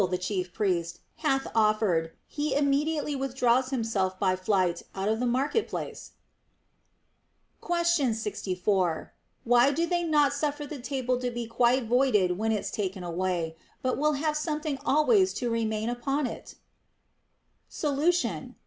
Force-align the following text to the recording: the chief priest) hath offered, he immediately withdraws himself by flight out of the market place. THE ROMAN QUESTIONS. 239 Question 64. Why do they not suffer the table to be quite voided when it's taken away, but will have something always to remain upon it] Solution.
the 0.09 0.17
chief 0.17 0.51
priest) 0.51 0.99
hath 1.17 1.45
offered, 1.53 2.11
he 2.25 2.55
immediately 2.55 3.15
withdraws 3.15 3.69
himself 3.69 4.17
by 4.19 4.35
flight 4.35 4.81
out 4.95 5.07
of 5.07 5.19
the 5.19 5.27
market 5.27 5.67
place. 5.67 6.13
THE 7.61 7.67
ROMAN 7.67 7.83
QUESTIONS. 7.85 8.23
239 8.23 9.11
Question 9.11 9.11
64. 9.13 9.13
Why 9.43 9.71
do 9.71 9.85
they 9.85 10.01
not 10.03 10.33
suffer 10.33 10.65
the 10.65 10.79
table 10.81 11.19
to 11.19 11.29
be 11.29 11.45
quite 11.45 11.83
voided 11.83 12.35
when 12.39 12.51
it's 12.51 12.71
taken 12.71 13.03
away, 13.03 13.55
but 13.83 13.99
will 13.99 14.13
have 14.13 14.35
something 14.35 14.79
always 14.83 15.35
to 15.35 15.51
remain 15.51 15.87
upon 15.87 16.25
it] 16.25 16.55
Solution. 17.69 18.55